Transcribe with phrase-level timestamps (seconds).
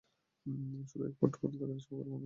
[0.89, 2.19] শুধু এক পার্ট পড়েই তাকে নিষ্পাপ মনে করো না।